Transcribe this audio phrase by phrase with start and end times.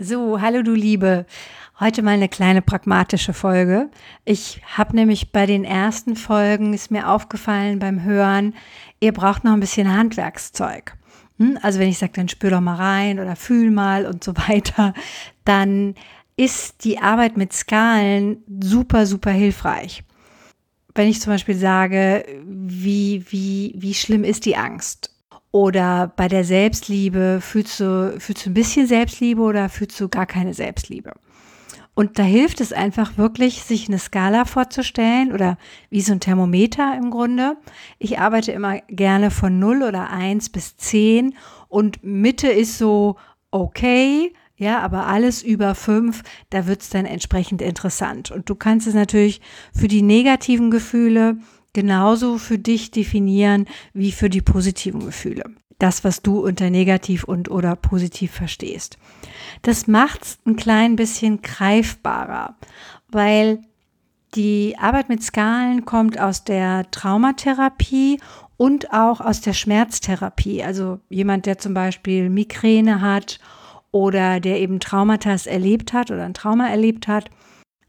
[0.00, 1.26] So, hallo du Liebe.
[1.80, 3.90] Heute mal eine kleine pragmatische Folge.
[4.24, 8.54] Ich habe nämlich bei den ersten Folgen, ist mir aufgefallen beim Hören,
[9.00, 10.96] ihr braucht noch ein bisschen Handwerkszeug.
[11.38, 11.58] Hm?
[11.62, 14.94] Also wenn ich sage, dann spür doch mal rein oder fühl mal und so weiter,
[15.44, 15.96] dann
[16.36, 20.04] ist die Arbeit mit Skalen super, super hilfreich.
[20.94, 25.12] Wenn ich zum Beispiel sage, wie, wie, wie schlimm ist die Angst?
[25.50, 30.26] Oder bei der Selbstliebe fühlst du, fühlst du ein bisschen Selbstliebe oder fühlst du gar
[30.26, 31.12] keine Selbstliebe?
[31.94, 35.58] Und da hilft es einfach wirklich, sich eine Skala vorzustellen oder
[35.90, 37.56] wie so ein Thermometer im Grunde.
[37.98, 41.34] Ich arbeite immer gerne von 0 oder 1 bis 10
[41.68, 43.16] und Mitte ist so
[43.50, 48.30] okay, ja, aber alles über 5, da wird es dann entsprechend interessant.
[48.30, 49.40] Und du kannst es natürlich
[49.72, 51.38] für die negativen Gefühle
[51.72, 55.44] genauso für dich definieren wie für die positiven Gefühle.
[55.78, 58.98] Das, was du unter negativ und oder positiv verstehst.
[59.62, 62.56] Das macht es ein klein bisschen greifbarer,
[63.08, 63.60] weil
[64.34, 68.20] die Arbeit mit Skalen kommt aus der Traumatherapie
[68.56, 70.62] und auch aus der Schmerztherapie.
[70.62, 73.38] Also jemand, der zum Beispiel Migräne hat
[73.90, 77.30] oder der eben Traumata erlebt hat oder ein Trauma erlebt hat,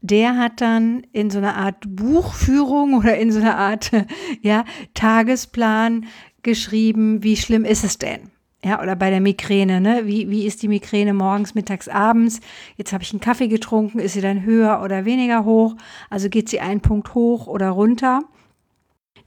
[0.02, 3.90] der hat dann in so einer Art Buchführung oder in so einer Art
[4.42, 6.06] ja, Tagesplan
[6.42, 8.30] geschrieben, wie schlimm ist es denn?
[8.62, 10.02] Ja, oder bei der Migräne, ne?
[10.04, 12.40] Wie, wie ist die Migräne morgens, mittags, abends?
[12.76, 15.76] Jetzt habe ich einen Kaffee getrunken, ist sie dann höher oder weniger hoch?
[16.10, 18.22] Also geht sie einen Punkt hoch oder runter?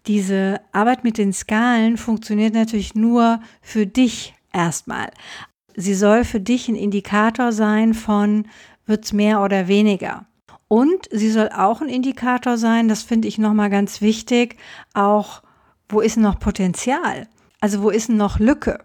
[0.05, 5.09] Diese Arbeit mit den Skalen funktioniert natürlich nur für dich erstmal.
[5.75, 8.47] Sie soll für dich ein Indikator sein von,
[8.85, 10.27] wird's mehr oder weniger?
[10.73, 14.57] Und sie soll auch ein Indikator sein, das finde ich nochmal ganz wichtig,
[14.95, 15.43] auch
[15.87, 17.27] wo ist noch Potenzial?
[17.59, 18.79] Also wo ist noch Lücke?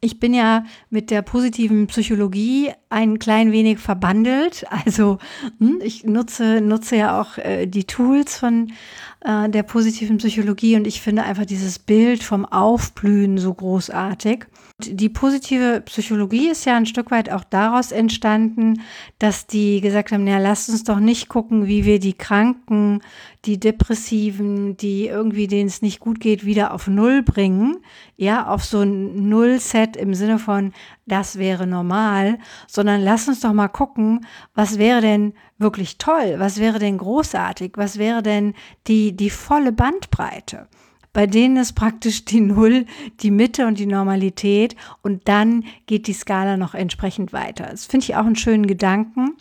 [0.00, 4.64] Ich bin ja mit der positiven Psychologie ein klein wenig verbandelt.
[4.88, 5.18] Also
[5.58, 8.72] hm, ich nutze, nutze ja auch äh, die Tools von
[9.20, 14.46] äh, der positiven Psychologie und ich finde einfach dieses Bild vom Aufblühen so großartig.
[14.80, 18.80] Die positive Psychologie ist ja ein Stück weit auch daraus entstanden,
[19.18, 23.02] dass die gesagt haben, ja, lasst uns doch nicht gucken, wie wir die Kranken,
[23.44, 27.78] die Depressiven, die irgendwie denen es nicht gut geht, wieder auf Null bringen.
[28.16, 30.72] Ja, auf so ein Null-Set im Sinne von,
[31.08, 36.58] das wäre normal, sondern lass uns doch mal gucken, was wäre denn wirklich toll, was
[36.58, 38.54] wäre denn großartig, was wäre denn
[38.86, 40.68] die, die volle Bandbreite
[41.12, 42.86] bei denen ist praktisch die Null
[43.20, 47.66] die Mitte und die Normalität und dann geht die Skala noch entsprechend weiter.
[47.70, 49.36] Das finde ich auch einen schönen Gedanken.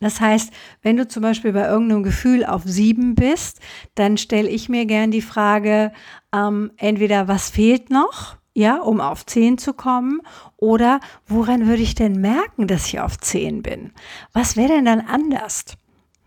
[0.00, 3.60] Das heißt, wenn du zum Beispiel bei irgendeinem Gefühl auf sieben bist,
[3.94, 5.92] dann stelle ich mir gern die Frage,
[6.34, 10.20] ähm, entweder was fehlt noch, ja, um auf zehn zu kommen,
[10.56, 13.92] oder woran würde ich denn merken, dass ich auf zehn bin?
[14.32, 15.64] Was wäre denn dann anders?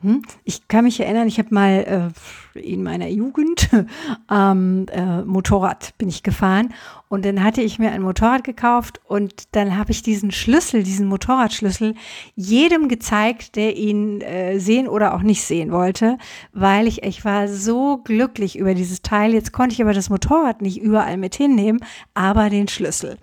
[0.01, 0.23] Hm?
[0.43, 2.13] Ich kann mich erinnern, ich habe mal
[2.53, 3.69] äh, in meiner Jugend
[4.31, 6.73] ähm, äh, Motorrad bin ich gefahren
[7.07, 11.07] und dann hatte ich mir ein Motorrad gekauft und dann habe ich diesen Schlüssel, diesen
[11.07, 11.95] Motorradschlüssel
[12.35, 16.17] jedem gezeigt, der ihn äh, sehen oder auch nicht sehen wollte,
[16.51, 19.33] weil ich ich war so glücklich über dieses Teil.
[19.33, 21.79] Jetzt konnte ich aber das Motorrad nicht überall mit hinnehmen,
[22.13, 23.17] aber den Schlüssel.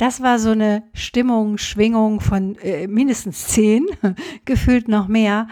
[0.00, 3.86] Das war so eine Stimmung, Schwingung von äh, mindestens zehn,
[4.46, 5.46] gefühlt noch mehr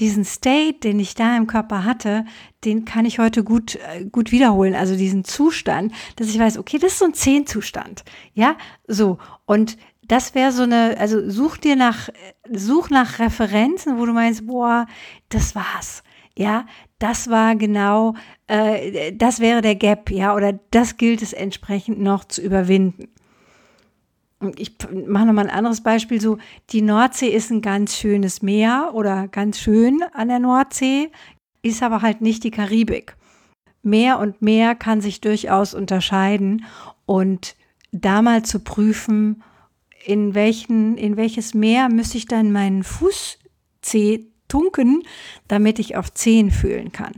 [0.00, 2.24] diesen State, den ich da im Körper hatte,
[2.64, 4.74] den kann ich heute gut, äh, gut wiederholen.
[4.74, 8.02] Also diesen Zustand, dass ich weiß, okay, das ist so ein Zehnzustand.
[8.34, 8.56] Ja,
[8.88, 9.18] so.
[9.44, 12.08] Und das wäre so eine, also such dir nach,
[12.52, 14.86] such nach Referenzen, wo du meinst, boah,
[15.28, 16.02] das war's.
[16.34, 16.66] Ja,
[16.98, 18.14] das war genau,
[18.48, 23.06] äh, das wäre der Gap, ja, oder das gilt es entsprechend noch zu überwinden
[24.56, 26.38] ich mache nochmal ein anderes Beispiel, so
[26.70, 31.10] die Nordsee ist ein ganz schönes Meer oder ganz schön an der Nordsee,
[31.62, 33.16] ist aber halt nicht die Karibik.
[33.82, 36.64] Meer und Meer kann sich durchaus unterscheiden
[37.06, 37.56] und
[37.92, 39.42] da mal zu prüfen,
[40.04, 45.02] in, welchen, in welches Meer müsste ich dann meinen Fußzeh tunken,
[45.48, 47.12] damit ich auf Zehen fühlen kann.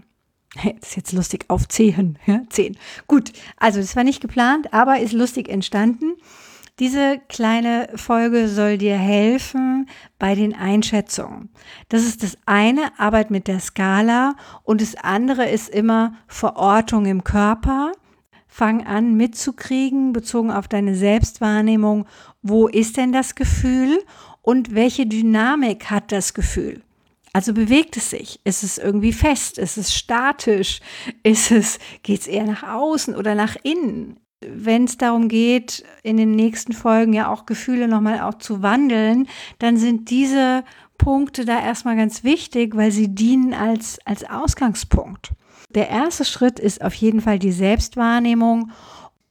[0.80, 2.76] Das ist jetzt lustig, auf Zehen, ja, Zehen.
[3.06, 6.14] Gut, also das war nicht geplant, aber ist lustig entstanden.
[6.78, 9.88] Diese kleine Folge soll dir helfen
[10.20, 11.48] bei den Einschätzungen.
[11.88, 17.24] Das ist das eine, Arbeit mit der Skala und das andere ist immer Verortung im
[17.24, 17.90] Körper.
[18.46, 22.06] Fang an mitzukriegen, bezogen auf deine Selbstwahrnehmung,
[22.42, 23.98] wo ist denn das Gefühl
[24.42, 26.82] und welche Dynamik hat das Gefühl?
[27.32, 28.40] Also bewegt es sich?
[28.44, 29.58] Ist es irgendwie fest?
[29.58, 30.80] Ist es statisch?
[31.24, 34.20] Ist es, geht es eher nach außen oder nach innen?
[34.40, 39.26] Wenn es darum geht, in den nächsten Folgen ja auch Gefühle nochmal auch zu wandeln,
[39.58, 40.64] dann sind diese
[40.96, 45.32] Punkte da erstmal ganz wichtig, weil sie dienen als, als Ausgangspunkt.
[45.70, 48.70] Der erste Schritt ist auf jeden Fall die Selbstwahrnehmung.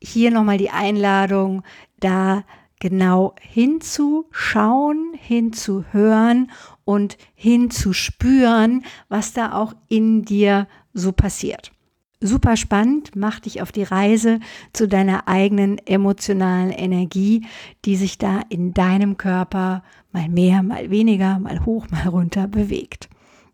[0.01, 1.63] Hier nochmal die Einladung,
[1.99, 2.43] da
[2.79, 6.51] genau hinzuschauen, hinzuhören
[6.85, 11.71] und hinzuspüren, was da auch in dir so passiert.
[12.19, 14.39] Super spannend, mach dich auf die Reise
[14.73, 17.45] zu deiner eigenen emotionalen Energie,
[17.85, 23.07] die sich da in deinem Körper mal mehr, mal weniger, mal hoch, mal runter bewegt.